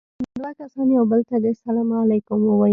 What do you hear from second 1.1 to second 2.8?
بل ته دې سلام عليکم ووايي.